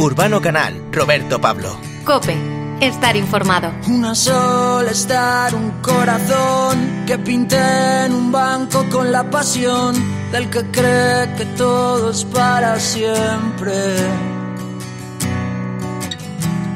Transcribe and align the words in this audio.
Urbano 0.00 0.40
Canal, 0.40 0.82
Roberto 0.90 1.38
Pablo. 1.38 1.78
Cope, 2.06 2.34
estar 2.80 3.14
informado. 3.18 3.70
Una 3.86 4.14
sola 4.14 4.92
estar, 4.92 5.54
un 5.54 5.72
corazón 5.82 7.04
que 7.06 7.18
pinte 7.18 7.58
en 8.06 8.14
un 8.14 8.32
banco 8.32 8.86
con 8.90 9.12
la 9.12 9.28
pasión 9.28 9.94
del 10.32 10.48
que 10.48 10.62
cree 10.70 11.34
que 11.36 11.44
todo 11.54 12.12
es 12.12 12.24
para 12.24 12.80
siempre. 12.80 13.74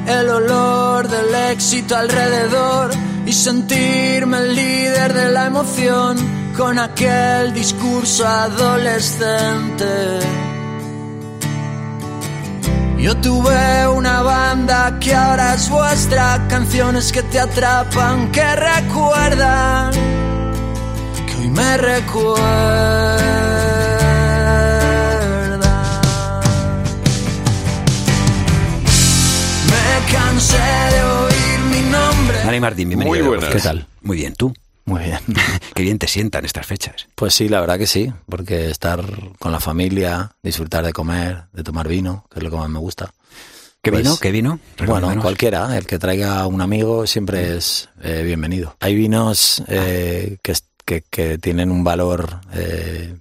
El 0.05 0.29
olor 0.29 1.07
del 1.07 1.33
éxito 1.51 1.97
alrededor 1.97 2.91
y 3.25 3.33
sentirme 3.33 4.37
el 4.37 4.55
líder 4.55 5.13
de 5.15 5.31
la 5.31 5.47
emoción 5.47 6.15
con 6.55 6.77
aquel 6.77 7.55
discurso 7.55 8.27
adolescente. 8.27 10.19
Yo 13.05 13.15
tuve 13.17 13.87
una 13.87 14.23
banda 14.23 14.97
que 14.99 15.13
ahora 15.13 15.53
es 15.53 15.69
vuestra, 15.69 16.43
canciones 16.49 17.11
que 17.11 17.21
te 17.21 17.39
atrapan, 17.39 18.31
que 18.31 18.43
recuerdan, 18.55 19.91
que 21.27 21.35
hoy 21.39 21.49
me 21.49 21.77
recuerdan. 21.77 23.19
Me 29.69 30.11
cansé 30.11 30.57
de 30.57 31.03
oír 31.03 31.59
mi 31.69 31.81
nombre. 31.91 32.39
Dani 32.43 32.59
Martín, 32.59 32.87
bienvenido. 32.89 33.17
Muy 33.17 33.21
buenas. 33.21 33.53
¿Qué 33.53 33.59
tal? 33.59 33.85
Muy 34.01 34.17
bien, 34.17 34.33
¿tú? 34.33 34.51
Muy 34.85 35.03
bien. 35.03 35.19
Qué 35.73 35.83
bien 35.83 35.97
te 35.99 36.07
sientan 36.07 36.45
estas 36.45 36.65
fechas. 36.65 37.07
Pues 37.15 37.33
sí, 37.33 37.49
la 37.49 37.59
verdad 37.59 37.77
que 37.79 37.87
sí, 37.87 38.11
porque 38.29 38.69
estar 38.69 39.03
con 39.39 39.51
la 39.51 39.59
familia, 39.59 40.31
disfrutar 40.43 40.85
de 40.85 40.93
comer, 40.93 41.45
de 41.53 41.63
tomar 41.63 41.87
vino, 41.87 42.25
que 42.31 42.39
es 42.39 42.43
lo 42.43 42.51
que 42.51 42.57
más 42.57 42.69
me 42.69 42.79
gusta. 42.79 43.11
¿Qué 43.81 43.91
Pues, 43.91 44.03
vino? 44.03 44.17
¿Qué 44.17 44.31
vino? 44.31 44.59
Bueno, 44.85 45.21
cualquiera, 45.21 45.77
el 45.77 45.85
que 45.85 45.99
traiga 45.99 46.45
un 46.47 46.61
amigo 46.61 47.05
siempre 47.07 47.55
es 47.57 47.89
eh, 48.03 48.23
bienvenido. 48.23 48.75
Hay 48.79 48.95
vinos 48.95 49.63
eh, 49.67 50.37
que, 50.41 50.51
es- 50.53 50.63
que, 50.85 51.01
que 51.09 51.37
tienen 51.39 51.71
un 51.71 51.83
valor 51.83 52.41
eh, 52.53 53.15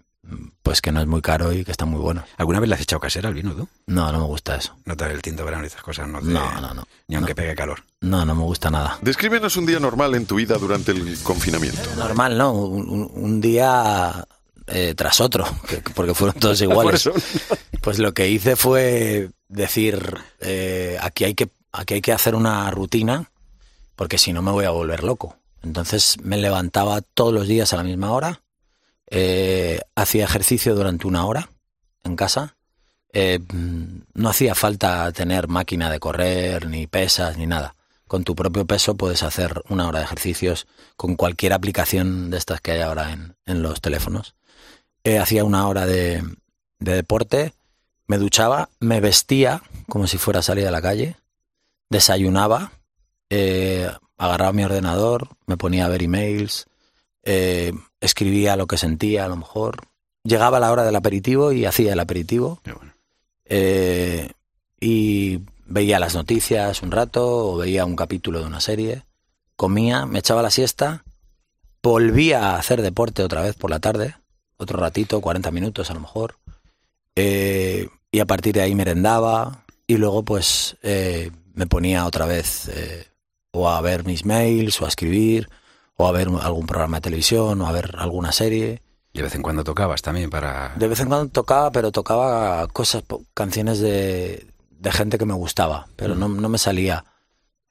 pues 0.62 0.80
que 0.80 0.92
no 0.92 1.00
es 1.00 1.06
muy 1.06 1.20
caro 1.22 1.52
y 1.52 1.64
que 1.64 1.70
está 1.70 1.84
muy 1.84 2.00
bueno. 2.00 2.24
¿Alguna 2.36 2.60
vez 2.60 2.68
le 2.68 2.74
has 2.74 2.80
echado 2.80 3.00
casera 3.00 3.28
al 3.28 3.34
vino 3.34 3.52
tú? 3.54 3.68
No, 3.86 4.10
no 4.12 4.18
me 4.20 4.24
gusta 4.26 4.56
eso. 4.56 4.74
No 4.84 4.96
te 4.96 5.04
el 5.06 5.22
tinto 5.22 5.44
verano 5.44 5.64
y 5.64 5.66
esas 5.66 5.82
cosas, 5.82 6.08
no 6.08 6.20
te- 6.20 6.26
No, 6.26 6.60
no, 6.60 6.74
no. 6.74 6.84
Ni 7.08 7.16
aunque 7.16 7.32
No. 7.32 7.36
pegue 7.36 7.54
calor. 7.54 7.82
No, 8.00 8.24
no 8.24 8.34
me 8.34 8.42
gusta 8.42 8.70
nada. 8.70 8.98
Descríbenos 9.02 9.56
un 9.56 9.66
día 9.66 9.80
normal 9.80 10.14
en 10.14 10.26
tu 10.26 10.36
vida 10.36 10.56
durante 10.58 10.92
el 10.92 11.18
confinamiento. 11.22 11.80
Normal, 11.96 12.36
¿no? 12.38 12.52
Un, 12.52 13.40
día 13.40 14.24
eh, 14.66 14.94
tras 14.96 15.20
otro, 15.20 15.44
que- 15.68 15.82
porque 15.94 16.14
fueron 16.14 16.38
todos 16.40 16.60
iguales. 16.62 17.04
Por 17.04 17.16
eso. 17.16 17.26
Pues 17.80 17.98
lo 17.98 18.14
que 18.14 18.28
hice 18.28 18.56
fue 18.56 19.30
decir, 19.48 20.16
eh, 20.40 20.98
aquí, 21.00 21.24
hay 21.24 21.34
que, 21.34 21.50
aquí 21.72 21.94
hay 21.94 22.00
que 22.00 22.12
hacer 22.12 22.34
una 22.34 22.70
rutina, 22.70 23.30
porque 23.96 24.18
si 24.18 24.32
no 24.32 24.42
me 24.42 24.50
voy 24.50 24.64
a 24.64 24.70
volver 24.70 25.04
loco. 25.04 25.36
Entonces 25.62 26.16
me 26.22 26.36
levantaba 26.36 27.00
todos 27.00 27.32
los 27.32 27.46
días 27.48 27.72
a 27.72 27.76
la 27.76 27.84
misma 27.84 28.10
hora, 28.12 28.40
eh, 29.16 29.78
hacía 29.94 30.24
ejercicio 30.24 30.74
durante 30.74 31.06
una 31.06 31.24
hora 31.24 31.48
en 32.02 32.16
casa. 32.16 32.56
Eh, 33.12 33.38
no 34.12 34.28
hacía 34.28 34.56
falta 34.56 35.12
tener 35.12 35.46
máquina 35.46 35.88
de 35.88 36.00
correr, 36.00 36.66
ni 36.66 36.88
pesas, 36.88 37.38
ni 37.38 37.46
nada. 37.46 37.76
Con 38.08 38.24
tu 38.24 38.34
propio 38.34 38.66
peso 38.66 38.96
puedes 38.96 39.22
hacer 39.22 39.62
una 39.68 39.86
hora 39.86 40.00
de 40.00 40.06
ejercicios 40.06 40.66
con 40.96 41.14
cualquier 41.14 41.52
aplicación 41.52 42.30
de 42.30 42.38
estas 42.38 42.60
que 42.60 42.72
hay 42.72 42.80
ahora 42.80 43.12
en, 43.46 43.62
los 43.62 43.80
teléfonos. 43.80 44.34
Eh, 45.04 45.20
hacía 45.20 45.44
una 45.44 45.68
hora 45.68 45.86
de, 45.86 46.20
de 46.80 46.94
deporte, 46.96 47.52
me 48.08 48.18
duchaba, 48.18 48.68
me 48.80 48.98
vestía 48.98 49.62
como 49.88 50.08
si 50.08 50.18
fuera 50.18 50.40
a 50.40 50.42
salir 50.42 50.66
a 50.66 50.72
la 50.72 50.82
calle, 50.82 51.14
desayunaba, 51.88 52.72
agarraba 54.18 54.52
mi 54.52 54.64
ordenador, 54.64 55.28
me 55.46 55.56
ponía 55.56 55.86
a 55.86 55.88
ver 55.88 56.02
emails, 56.02 56.66
eh, 57.24 57.72
escribía 58.00 58.56
lo 58.56 58.66
que 58.66 58.76
sentía 58.76 59.24
a 59.24 59.28
lo 59.28 59.36
mejor. 59.36 59.88
Llegaba 60.22 60.60
la 60.60 60.70
hora 60.70 60.84
del 60.84 60.96
aperitivo 60.96 61.52
y 61.52 61.64
hacía 61.64 61.92
el 61.92 62.00
aperitivo. 62.00 62.60
Bueno. 62.64 62.92
Eh, 63.46 64.30
y 64.80 65.40
veía 65.66 65.98
las 65.98 66.14
noticias 66.14 66.82
un 66.82 66.90
rato 66.90 67.52
o 67.52 67.56
veía 67.56 67.84
un 67.84 67.96
capítulo 67.96 68.40
de 68.40 68.46
una 68.46 68.60
serie, 68.60 69.02
comía, 69.56 70.06
me 70.06 70.18
echaba 70.18 70.42
la 70.42 70.50
siesta, 70.50 71.04
volvía 71.82 72.50
a 72.50 72.58
hacer 72.58 72.82
deporte 72.82 73.22
otra 73.22 73.42
vez 73.42 73.54
por 73.54 73.70
la 73.70 73.80
tarde, 73.80 74.14
otro 74.56 74.78
ratito, 74.78 75.20
40 75.20 75.50
minutos 75.50 75.90
a 75.90 75.94
lo 75.94 76.00
mejor, 76.00 76.36
eh, 77.16 77.88
y 78.10 78.20
a 78.20 78.26
partir 78.26 78.54
de 78.54 78.62
ahí 78.62 78.74
merendaba 78.74 79.64
y 79.86 79.96
luego 79.96 80.22
pues 80.22 80.76
eh, 80.82 81.30
me 81.54 81.66
ponía 81.66 82.06
otra 82.06 82.26
vez 82.26 82.70
o 83.52 83.68
a 83.68 83.80
ver 83.80 84.04
mis 84.04 84.24
mails 84.24 84.80
o 84.80 84.86
a 84.86 84.88
escribir 84.88 85.48
o 85.96 86.06
a 86.06 86.12
ver 86.12 86.28
algún 86.40 86.66
programa 86.66 86.98
de 86.98 87.02
televisión 87.02 87.60
o 87.60 87.66
a 87.66 87.72
ver 87.72 87.94
alguna 87.98 88.32
serie. 88.32 88.82
Y 89.12 89.18
de 89.18 89.24
vez 89.24 89.34
en 89.34 89.42
cuando 89.42 89.62
tocabas 89.62 90.02
también 90.02 90.30
para... 90.30 90.74
De 90.76 90.88
vez 90.88 91.00
en 91.00 91.08
cuando 91.08 91.30
tocaba, 91.30 91.70
pero 91.70 91.92
tocaba 91.92 92.66
cosas, 92.68 93.04
canciones 93.32 93.78
de, 93.78 94.46
de 94.70 94.92
gente 94.92 95.18
que 95.18 95.26
me 95.26 95.34
gustaba, 95.34 95.86
pero 95.96 96.14
no, 96.14 96.28
no 96.28 96.48
me 96.48 96.58
salía 96.58 97.04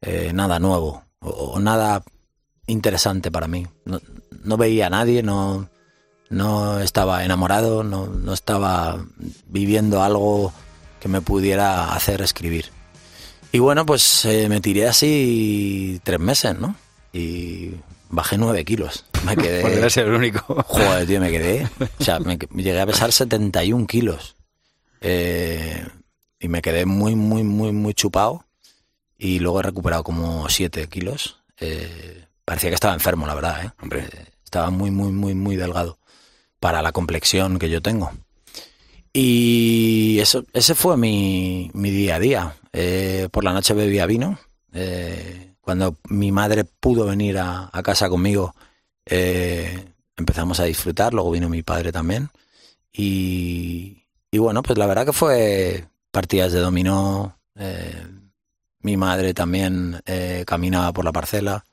eh, 0.01 0.31
nada 0.33 0.59
nuevo 0.59 1.03
o, 1.19 1.29
o 1.29 1.59
nada 1.59 2.03
interesante 2.66 3.29
para 3.29 3.47
mí. 3.47 3.67
No, 3.85 4.00
no 4.44 4.57
veía 4.57 4.88
a 4.88 4.89
nadie, 4.89 5.22
no, 5.22 5.67
no 6.29 6.79
estaba 6.79 7.25
enamorado, 7.25 7.83
no, 7.83 8.07
no 8.07 8.33
estaba 8.33 9.03
viviendo 9.47 10.01
algo 10.01 10.53
que 11.00 11.09
me 11.09 11.22
pudiera 11.22 11.94
hacer 11.94 12.22
escribir. 12.22 12.72
Y 13.51 13.59
bueno, 13.59 13.85
pues 13.85 14.23
eh, 14.25 14.47
me 14.50 14.62
tiré 14.62 14.88
así 14.88 16.00
tres 16.03 16.19
meses, 16.19 16.57
¿no? 16.57 16.75
Y 17.12 17.72
bajé 18.13 18.38
nueve 18.38 18.63
kilos. 18.63 19.06
Me 19.25 19.35
quedé... 19.35 19.62
Podría 19.62 19.90
ser 19.90 20.07
el 20.07 20.13
único. 20.13 20.63
Joder, 20.63 21.07
tío, 21.07 21.19
me 21.19 21.31
quedé. 21.31 21.68
O 22.00 22.03
sea, 22.03 22.19
me, 22.19 22.38
llegué 22.38 22.79
a 22.79 22.85
pesar 22.85 23.12
71 23.12 23.88
kilos. 23.88 24.35
Eh, 25.01 25.85
y 26.40 26.47
me 26.47 26.62
quedé 26.62 26.85
muy, 26.85 27.16
muy, 27.16 27.44
muy, 27.44 27.72
muy 27.72 27.94
chupado. 27.94 28.46
Y 29.18 29.40
luego 29.40 29.59
he 29.59 29.63
recuperado 29.63 30.03
como 30.03 30.47
7 30.47 30.88
kilos. 30.88 31.41
Eh, 31.59 32.25
parecía 32.46 32.69
que 32.69 32.75
estaba 32.75 32.94
enfermo, 32.94 33.25
la 33.28 33.35
verdad, 33.35 33.66
¿eh? 33.66 33.72
Hombre. 33.81 34.07
Eh, 34.12 34.25
estaba 34.44 34.69
muy, 34.69 34.91
muy, 34.91 35.12
muy, 35.12 35.34
muy 35.34 35.56
delgado. 35.56 35.97
Para 36.59 36.81
la 36.81 36.91
complexión 36.91 37.59
que 37.59 37.69
yo 37.69 37.81
tengo. 37.81 38.12
Y 39.12 40.18
eso, 40.19 40.44
ese 40.53 40.75
fue 40.75 40.97
mi, 40.97 41.69
mi 41.74 41.91
día 41.91 42.16
a 42.16 42.19
día. 42.19 42.56
Eh, 42.74 43.30
por 43.31 43.44
la 43.44 43.53
noche 43.53 43.74
bebía 43.74 44.06
vino. 44.06 44.40
Eh, 44.74 45.52
cuando 45.63 45.96
mi 46.09 46.31
madre 46.31 46.66
pudo 46.66 47.06
venir 47.06 47.40
a, 47.40 47.69
casa 47.84 48.09
conmigo, 48.09 48.53
eh, 49.06 49.94
empezamos 50.18 50.59
a 50.59 50.66
disfrutar. 50.66 51.13
Luego 51.13 51.31
vino 51.31 51.47
mi 51.50 51.63
padre 51.63 51.91
también. 51.91 52.29
Y, 52.91 54.03
y 54.29 54.38
bueno, 54.40 54.62
pues 54.62 54.78
la 54.78 54.88
verdad 54.88 55.06
que 55.06 55.13
fue 55.13 55.88
partidas 56.12 56.51
de 56.51 56.59
dominó. 56.59 57.38
eh, 57.56 58.06
mi 58.81 58.97
madre 58.97 59.34
también 59.34 60.01
eh, 60.06 60.44
caminaba 60.46 60.91
por 60.91 61.06
la 61.06 61.13
parcela. 61.13 61.63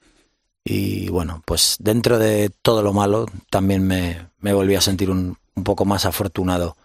Y 0.64 1.08
bueno, 1.08 1.42
pues 1.44 1.76
dentro 1.80 2.18
de 2.18 2.50
todo 2.62 2.82
lo 2.82 2.92
malo, 2.92 3.26
también 3.50 3.82
me, 3.84 4.28
me 4.38 4.52
volví 4.52 4.76
a 4.76 4.80
sentir 4.80 5.10
un, 5.10 5.36
un 5.56 5.64
poco 5.64 5.84
más 5.84 6.04
afortunado 6.06 6.76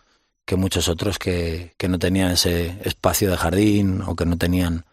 que 0.45 0.55
muchos 0.55 0.87
otros 0.87 1.19
que, 1.19 1.73
que 1.77 1.87
no 1.87 1.99
tenían 1.99 2.31
ese 2.31 2.79
espacio 2.83 3.29
de 3.29 3.37
jardín 3.37 4.01
o 4.07 4.15
que 4.15 4.25
no 4.25 4.37
tenían 4.37 4.85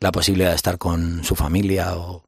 la 0.00 0.12
posibilidad 0.12 0.50
de 0.50 0.56
estar 0.56 0.78
con 0.78 1.22
su 1.24 1.36
familia 1.36 1.94
o, 1.96 2.24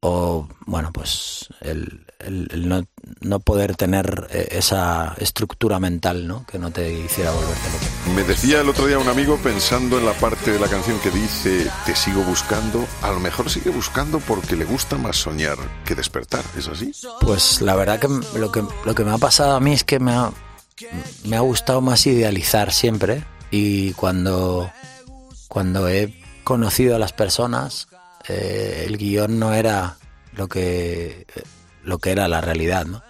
o 0.00 0.48
bueno, 0.66 0.90
pues 0.92 1.48
el, 1.60 2.06
el- 2.18 2.48
el 2.52 2.68
no, 2.68 2.84
no 3.20 3.40
poder 3.40 3.76
tener 3.76 4.26
eh, 4.30 4.48
esa 4.52 5.14
estructura 5.18 5.78
mental 5.80 6.26
¿no? 6.26 6.46
que 6.46 6.58
no 6.58 6.70
te 6.70 6.92
hiciera 6.92 7.30
volverte 7.30 7.68
loco. 7.72 8.14
Me 8.16 8.22
decía 8.24 8.60
el 8.60 8.68
otro 8.68 8.86
día 8.86 8.98
un 8.98 9.08
amigo 9.08 9.36
pensando 9.42 9.98
en 9.98 10.06
la 10.06 10.12
parte 10.14 10.50
de 10.52 10.58
la 10.58 10.68
canción 10.68 10.98
que 11.00 11.10
dice 11.10 11.68
Te 11.86 11.94
sigo 11.94 12.22
buscando, 12.22 12.84
a 13.02 13.10
lo 13.12 13.20
mejor 13.20 13.50
sigue 13.50 13.70
buscando 13.70 14.18
porque 14.20 14.56
le 14.56 14.64
gusta 14.64 14.96
más 14.98 15.16
soñar 15.16 15.58
que 15.84 15.94
despertar, 15.94 16.44
¿es 16.56 16.68
así? 16.68 16.92
Pues 17.20 17.60
la 17.60 17.74
verdad 17.76 18.00
que 18.00 18.08
lo 18.38 18.50
que, 18.50 18.62
lo 18.84 18.94
que 18.94 19.04
me 19.04 19.10
ha 19.12 19.18
pasado 19.18 19.54
a 19.56 19.60
mí 19.60 19.72
es 19.72 19.84
que 19.84 20.00
me 20.00 20.12
ha, 20.12 20.30
me 21.24 21.36
ha 21.36 21.40
gustado 21.40 21.80
más 21.80 22.06
idealizar 22.06 22.72
siempre 22.72 23.24
y 23.50 23.92
cuando, 23.92 24.70
cuando 25.48 25.88
he 25.88 26.21
conocido 26.44 26.96
a 26.96 26.98
las 26.98 27.12
personas, 27.12 27.88
eh, 28.28 28.84
el 28.86 28.96
guion 28.98 29.38
no 29.38 29.52
era 29.54 29.96
lo 30.34 30.48
que, 30.48 31.26
lo 31.82 31.98
que 31.98 32.10
era 32.10 32.28
la 32.28 32.40
realidad, 32.40 32.86
¿no? 32.86 33.02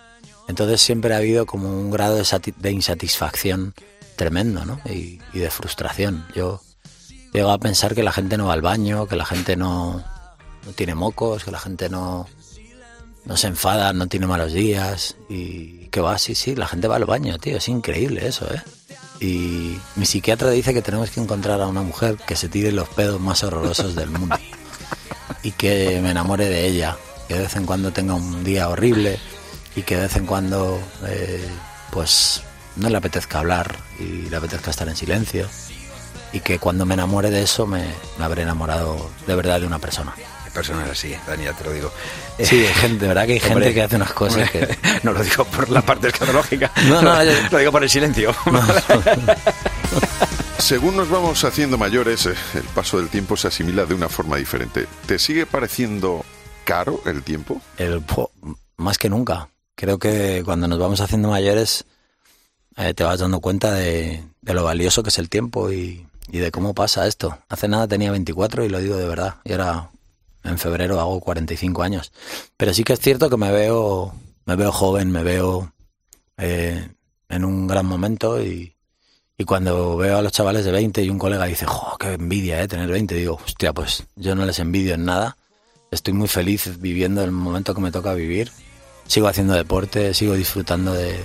Entonces 0.49 0.81
siempre 0.81 1.15
ha 1.15 1.19
habido 1.19 1.47
como 1.47 1.69
un 1.69 1.91
grado 1.91 2.17
de, 2.17 2.55
de 2.57 2.71
insatisfacción 2.73 3.75
tremendo, 4.17 4.65
¿no? 4.65 4.81
Y, 4.85 5.21
y 5.33 5.39
de 5.39 5.51
frustración. 5.51 6.27
Yo 6.35 6.61
llego 7.33 7.51
a 7.51 7.59
pensar 7.59 7.95
que 7.95 8.03
la 8.03 8.13
gente 8.13 8.37
no 8.37 8.47
va 8.47 8.55
al 8.55 8.63
baño, 8.63 9.07
que 9.07 9.17
la 9.17 9.25
gente 9.25 9.57
no, 9.57 10.05
no 10.67 10.73
tiene 10.73 10.95
mocos, 10.95 11.45
que 11.45 11.51
la 11.51 11.59
gente 11.59 11.89
no, 11.89 12.27
no 13.25 13.37
se 13.37 13.47
enfada, 13.47 13.93
no 13.93 14.07
tiene 14.09 14.27
malos 14.27 14.53
días 14.53 15.17
y 15.29 15.87
que 15.89 16.01
va, 16.01 16.19
sí, 16.19 16.35
sí, 16.35 16.55
la 16.57 16.67
gente 16.67 16.89
va 16.89 16.97
al 16.97 17.05
baño, 17.05 17.39
tío, 17.39 17.57
es 17.57 17.69
increíble 17.69 18.27
eso, 18.27 18.53
¿eh? 18.53 18.63
Y 19.23 19.79
mi 19.95 20.05
psiquiatra 20.05 20.51
dice 20.51 20.75
que 20.75 20.83
tenemos 20.83 21.11
que 21.11 21.21
encontrar 21.21 21.61
a 21.61 21.69
una 21.69 21.83
mujer 21.83 22.17
que 22.17 22.35
se 22.35 22.49
tire 22.49 22.73
los 22.73 22.89
pedos 22.89 23.21
más 23.21 23.45
horrorosos 23.45 23.95
del 23.95 24.11
mundo 24.11 24.37
y 25.45 25.53
que 25.53 26.01
me 26.03 26.11
enamore 26.11 26.49
de 26.49 26.67
ella, 26.67 26.97
que 27.29 27.35
de 27.35 27.43
vez 27.43 27.55
en 27.55 27.65
cuando 27.65 27.93
tenga 27.93 28.15
un 28.15 28.43
día 28.43 28.69
horrible 28.69 29.21
y 29.77 29.83
que 29.83 29.95
de 29.95 30.03
vez 30.03 30.17
en 30.17 30.27
cuando 30.27 30.81
eh, 31.07 31.49
pues 31.93 32.43
no 32.75 32.91
le 32.91 32.97
apetezca 32.97 33.39
hablar 33.39 33.77
y 34.01 34.29
le 34.29 34.37
apetezca 34.37 34.73
estar 34.73 34.89
en 34.89 34.97
silencio 34.97 35.49
y 36.33 36.41
que 36.41 36.59
cuando 36.59 36.85
me 36.85 36.95
enamore 36.95 37.31
de 37.31 37.43
eso 37.43 37.65
me, 37.65 37.85
me 38.19 38.25
habré 38.25 38.43
enamorado 38.43 39.09
de 39.29 39.37
verdad 39.37 39.61
de 39.61 39.69
una 39.69 39.79
persona. 39.79 40.17
Personas 40.53 40.91
así, 40.91 41.15
Dani, 41.27 41.45
ya 41.45 41.53
te 41.55 41.65
lo 41.65 41.73
digo. 41.73 41.91
Sí, 42.39 42.67
hay 42.67 42.75
gente, 42.75 42.99
de 43.03 43.09
verdad 43.09 43.27
que 43.27 43.33
hay 43.33 43.41
gente 43.41 43.55
Hombre, 43.55 43.73
que 43.75 43.83
hace 43.83 43.97
unas 43.97 44.13
cosas 44.13 44.51
que... 44.51 44.77
No 45.03 45.13
lo 45.13 45.23
digo 45.25 45.45
por 45.47 45.71
la 45.71 45.81
parte 45.83 46.09
escatológica. 46.09 46.71
No, 46.89 47.01
no, 47.01 47.25
yo- 47.25 47.33
lo 47.51 47.59
digo 47.59 47.73
por 47.73 47.83
el 47.83 47.89
silencio. 47.91 48.35
Según 50.59 50.97
nos 50.97 51.09
vamos 51.09 51.43
haciendo 51.45 51.77
mayores, 51.79 52.27
eh, 52.27 52.35
el 52.55 52.63
paso 52.75 52.99
del 52.99 53.09
tiempo 53.09 53.37
se 53.37 53.49
asimila 53.49 53.85
de 53.85 53.95
una 53.95 54.09
forma 54.09 54.37
diferente. 54.37 54.87
¿Te 55.07 55.19
sigue 55.19 55.45
pareciendo 55.47 56.25
caro 56.65 57.01
el 57.07 57.23
tiempo? 57.23 57.61
El, 57.79 58.01
po- 58.03 58.31
más 58.77 58.99
que 58.99 59.09
nunca. 59.09 59.49
Creo 59.75 59.99
que 59.99 60.43
cuando 60.45 60.69
nos 60.69 60.79
vamos 60.79 61.01
haciendo 61.01 61.29
mayores 61.29 61.85
eh, 62.77 62.95
te 62.95 63.03
vas 63.05 63.19
dando 63.19 63.41
cuenta 63.41 63.73
de, 63.73 64.23
de 64.41 64.55
lo 64.55 64.63
valioso 64.65 65.03
que 65.03 65.09
es 65.09 65.19
el 65.19 65.29
tiempo 65.29 65.73
y, 65.73 66.07
y 66.31 66.39
de 66.39 66.51
cómo 66.53 66.75
pasa 66.75 67.07
esto. 67.09 67.37
Hace 67.49 67.67
nada 67.69 67.89
tenía 67.89 68.11
24 68.13 68.65
y 68.65 68.69
lo 68.69 68.79
digo 68.79 68.97
de 68.97 69.09
verdad. 69.09 69.37
Y 69.45 69.53
ahora 69.53 69.89
en 70.45 70.59
febrero 70.59 71.01
hago 71.01 71.21
45 71.21 71.83
años. 71.83 72.13
Pero 72.57 72.73
sí 72.75 72.85
que 72.85 72.93
es 72.95 73.01
cierto 73.01 73.29
que 73.31 73.37
me 73.37 73.51
veo, 73.53 74.15
me 74.47 74.57
veo 74.57 74.73
joven, 74.73 75.11
me 75.11 75.23
veo 75.23 75.73
eh, 76.39 76.89
en 77.29 77.45
un 77.45 77.67
gran 77.67 77.87
momento 77.87 78.43
y, 78.43 78.75
y 79.39 79.45
cuando 79.45 79.97
veo 79.97 80.19
a 80.19 80.23
los 80.23 80.33
chavales 80.33 80.65
de 80.65 80.73
20 80.73 81.03
y 81.03 81.11
un 81.11 81.19
colega 81.19 81.45
dice, 81.47 81.67
jo, 81.67 81.97
qué 81.99 82.15
envidia, 82.15 82.61
eh, 82.63 82.69
tener 82.69 82.89
20, 82.91 83.15
digo, 83.15 83.39
hostia, 83.45 83.73
pues 83.73 84.05
yo 84.17 84.35
no 84.35 84.45
les 84.47 84.59
envidio 84.59 84.95
en 84.95 85.05
nada. 85.05 85.37
Estoy 85.91 86.15
muy 86.15 86.29
feliz 86.29 86.81
viviendo 86.81 87.23
el 87.23 87.31
momento 87.33 87.75
que 87.75 87.81
me 87.81 87.93
toca 87.93 88.15
vivir. 88.15 88.51
Sigo 89.07 89.29
haciendo 89.29 89.53
deporte, 89.55 90.15
sigo 90.15 90.35
disfrutando 90.35 90.95
de, 90.95 91.19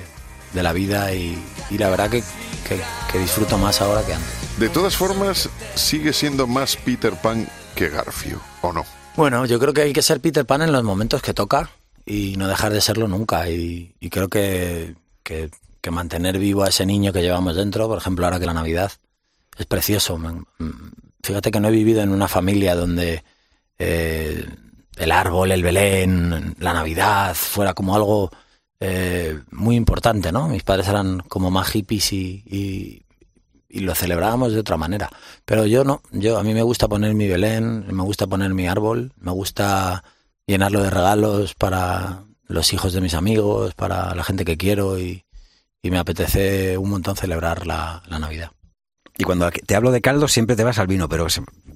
de 0.53 0.63
la 0.63 0.73
vida 0.73 1.13
y, 1.13 1.37
y 1.69 1.77
la 1.77 1.89
verdad 1.89 2.09
que, 2.09 2.21
que- 2.67 2.81
que 3.11 3.19
disfruto 3.19 3.57
más 3.57 3.81
ahora 3.81 4.05
que 4.05 4.13
antes. 4.13 4.29
De 4.59 4.67
todas 4.69 4.97
formas, 4.97 5.47
sigue 5.75 6.11
siendo 6.11 6.47
más 6.47 6.75
Peter 6.75 7.13
Pan 7.13 7.47
que 7.75 7.87
Garfio, 7.89 8.41
¿o 8.61 8.73
no? 8.73 8.83
Bueno, 9.17 9.45
yo 9.47 9.57
creo 9.59 9.73
que 9.73 9.81
hay 9.81 9.93
que 9.93 10.03
ser 10.03 10.21
Peter 10.21 10.45
Pan 10.45 10.61
en 10.61 10.71
los 10.71 10.83
momentos 10.83 11.23
que 11.23 11.33
toca 11.33 11.71
y 12.05 12.35
no 12.37 12.47
dejar 12.47 12.71
de 12.71 12.81
serlo 12.81 13.07
nunca. 13.07 13.49
Y, 13.49 13.95
y 13.99 14.09
creo 14.09 14.29
que, 14.29 14.95
que- 15.23 15.49
mantener 15.89 16.37
vivo 16.37 16.63
a 16.63 16.67
ese 16.67 16.85
niño 16.85 17.13
que 17.13 17.21
llevamos 17.21 17.55
dentro, 17.55 17.87
por 17.87 17.97
ejemplo, 17.97 18.25
ahora 18.25 18.41
que 18.41 18.45
la 18.45 18.53
Navidad, 18.53 18.91
es 19.57 19.65
precioso. 19.65 20.17
Mm, 20.17 20.43
Fíjate 21.23 21.49
que 21.49 21.61
no 21.61 21.69
he 21.69 21.71
vivido 21.71 22.01
en 22.01 22.09
una 22.09 22.27
familia 22.27 22.75
donde 22.75 23.23
eh, 23.79 24.45
el 24.97 25.11
árbol, 25.13 25.53
el 25.53 25.63
Belén, 25.63 26.55
la 26.59 26.73
Navidad 26.73 27.33
fuera 27.35 27.73
como 27.73 27.95
algo 27.95 28.29
eh, 28.81 29.39
muy 29.51 29.77
importante, 29.77 30.33
¿no? 30.33 30.49
Mis 30.49 30.63
padres 30.63 30.89
eran 30.89 31.19
como 31.21 31.51
más 31.51 31.69
hippies 31.69 32.11
y, 32.11 33.05
y 33.77 33.81
lo 33.81 33.93
celebrábamos 33.95 34.53
de 34.53 34.59
otra 34.59 34.75
manera. 34.77 35.09
Pero 35.45 35.65
yo 35.65 35.83
no, 35.83 36.01
yo 36.11 36.37
a 36.39 36.43
mí 36.43 36.53
me 36.53 36.63
gusta 36.63 36.87
poner 36.87 37.13
mi 37.13 37.27
Belén, 37.27 37.85
me 37.89 38.03
gusta 38.03 38.25
poner 38.27 38.53
mi 38.53 38.67
árbol, 38.67 39.13
me 39.19 39.31
gusta 39.31 40.03
llenarlo 40.47 40.81
de 40.81 40.89
regalos 40.89 41.53
para 41.53 42.23
los 42.47 42.73
hijos 42.73 42.93
de 42.93 43.01
mis 43.01 43.13
amigos, 43.13 43.75
para 43.75 44.15
la 44.15 44.23
gente 44.23 44.45
que 44.45 44.57
quiero 44.57 44.97
y, 44.99 45.25
y 45.81 45.91
me 45.91 45.99
apetece 45.99 46.77
un 46.77 46.89
montón 46.89 47.15
celebrar 47.15 47.67
la, 47.67 48.01
la 48.07 48.19
Navidad. 48.19 48.51
Y 49.19 49.23
cuando 49.23 49.49
te 49.51 49.75
hablo 49.75 49.91
de 49.91 50.01
caldo 50.01 50.27
siempre 50.27 50.55
te 50.55 50.63
vas 50.63 50.77
al 50.79 50.87
vino, 50.87 51.09
pero 51.09 51.27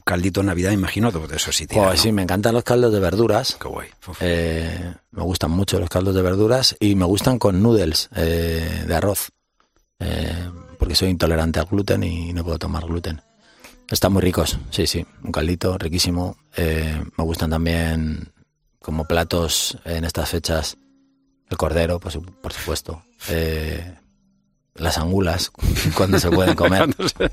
caldito 0.06 0.42
en 0.42 0.48
Navidad, 0.48 0.72
imagino, 0.72 1.12
todo 1.12 1.28
eso 1.34 1.52
sí 1.52 1.66
tira, 1.68 1.84
Pues 1.86 2.00
¿no? 2.00 2.04
sí, 2.04 2.12
me 2.12 2.22
encantan 2.24 2.54
los 2.54 2.64
caldos 2.64 2.94
de 2.94 3.00
verduras. 3.00 3.58
Qué 3.60 3.68
guay. 3.68 3.90
Eh, 4.20 4.94
me 5.12 5.24
gustan 5.24 5.52
mucho 5.52 5.80
los 5.80 5.90
caldos 5.90 6.14
de 6.16 6.22
verduras 6.22 6.76
y 6.80 6.96
me 6.96 7.06
gustan 7.06 7.40
con 7.40 7.62
noodles 7.62 8.10
eh, 8.16 8.86
de 8.88 8.96
arroz. 8.96 9.30
Eh, 10.00 10.50
porque 10.82 10.96
soy 10.96 11.10
intolerante 11.10 11.60
al 11.60 11.68
gluten 11.68 12.02
y 12.04 12.34
no 12.34 12.44
puedo 12.44 12.58
tomar 12.58 12.86
gluten. 12.86 13.22
Están 13.88 14.14
muy 14.14 14.24
ricos, 14.24 14.58
sí, 14.72 14.88
sí. 14.88 15.06
Un 15.24 15.32
caldito 15.32 15.78
riquísimo. 15.78 16.38
Eh, 16.58 17.00
me 17.16 17.24
gustan 17.24 17.52
también 17.52 18.32
como 18.82 19.06
platos 19.06 19.78
en 19.86 20.06
estas 20.06 20.28
fechas 20.30 20.76
el 21.52 21.58
cordero, 21.58 22.00
por, 22.00 22.12
su- 22.12 22.24
por 22.24 22.52
supuesto. 22.52 23.04
Eh, 23.30 23.94
las 24.74 24.98
angulas, 24.98 25.52
cuando 25.96 26.18
se 26.18 26.32
pueden 26.32 26.56
comer. 26.56 26.80
Cuando 26.96 27.08
se, 27.10 27.32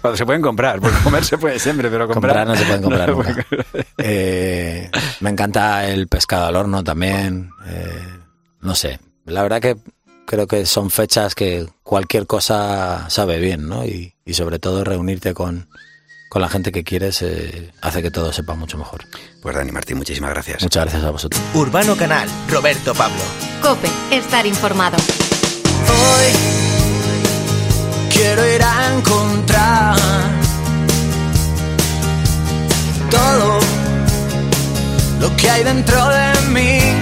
cuando 0.00 0.16
se 0.16 0.24
pueden 0.24 0.40
comprar, 0.40 0.80
porque 0.80 0.96
comer 1.04 1.24
se 1.26 1.36
puede 1.36 1.58
siempre, 1.58 1.90
pero 1.90 2.08
comprar, 2.08 2.46
Comprar 2.46 2.46
no 2.46 2.56
se 2.56 2.64
pueden 2.64 2.82
comprar 2.84 3.10
no 3.10 3.22
se 3.22 3.28
nunca. 3.30 3.44
puede- 3.50 3.86
Eh, 3.98 4.90
me 5.20 5.28
encanta 5.28 5.86
el 5.86 6.08
pescado 6.08 6.46
al 6.46 6.56
horno 6.56 6.82
también. 6.82 7.50
no 8.62 8.74
sé, 8.74 8.98
la 9.26 9.42
verdad 9.42 9.60
que 9.60 9.76
creo 10.28 10.46
que 10.46 10.66
son 10.66 10.90
fechas 10.90 11.34
que 11.34 11.66
cualquier 11.82 12.26
cosa 12.26 13.08
sabe 13.08 13.38
bien, 13.38 13.66
¿no? 13.66 13.86
Y, 13.86 14.14
y 14.26 14.34
sobre 14.34 14.58
todo 14.58 14.84
reunirte 14.84 15.32
con, 15.32 15.68
con 16.28 16.42
la 16.42 16.50
gente 16.50 16.70
que 16.70 16.84
quieres 16.84 17.22
eh, 17.22 17.72
hace 17.80 18.02
que 18.02 18.10
todo 18.10 18.30
sepa 18.30 18.54
mucho 18.54 18.76
mejor. 18.76 19.06
Pues 19.40 19.56
Dani 19.56 19.72
Martín, 19.72 19.96
muchísimas 19.96 20.30
gracias. 20.30 20.62
Muchas 20.62 20.84
gracias 20.84 21.02
a 21.02 21.10
vosotros. 21.10 21.42
Urbano 21.54 21.96
Canal, 21.96 22.28
Roberto 22.50 22.94
Pablo. 22.94 23.22
Cope, 23.62 23.88
estar 24.10 24.44
informado. 24.46 24.98
Hoy 25.88 26.32
quiero 28.12 28.54
ir 28.54 28.62
a 28.62 28.94
encontrar 28.94 29.96
todo 33.10 33.60
lo 35.20 35.36
que 35.38 35.50
hay 35.50 35.64
dentro 35.64 36.06
de 36.10 36.40
mí. 36.50 36.97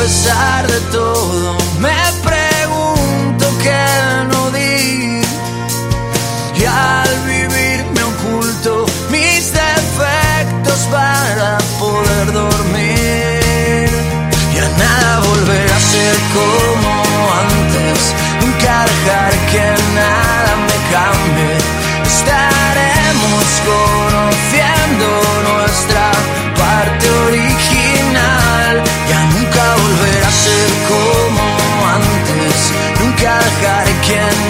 Pesar 0.00 0.66
de 0.66 0.80
todo, 0.92 1.58
me 1.78 2.00
pregunto 2.28 3.44
qué 3.62 3.84
no 4.32 4.50
di. 4.50 5.20
Y 6.60 6.64
al 6.64 7.10
vivir 7.26 7.84
me 7.94 8.02
oculto 8.02 8.86
mis 9.10 9.52
defectos 9.52 10.78
para 10.90 11.58
poder 11.78 12.32
dormir. 12.32 13.90
Y 14.54 14.58
a 14.58 14.68
nada 14.84 15.20
volver 15.30 15.70
a 15.70 15.80
ser 15.92 16.16
como 16.36 16.92
antes. 17.44 18.00
Nunca 18.40 18.72
dejar 18.90 19.32
que 19.52 19.66
nada 20.00 20.52
me 20.68 20.78
cambie. 20.94 21.56
Estaremos 22.14 23.46
conociendo 23.68 24.09
dejar 34.10 34.49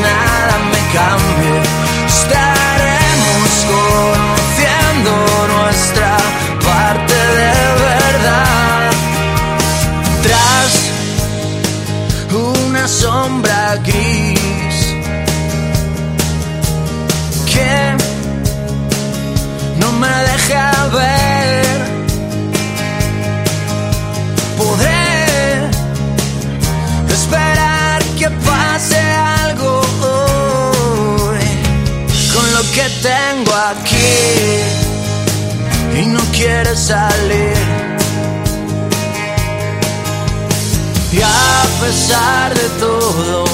quiere 36.71 36.77
salir. 36.77 37.57
Y 41.13 41.21
a 41.23 41.81
pesar 41.81 42.55
de 42.55 42.69
todo, 42.79 43.50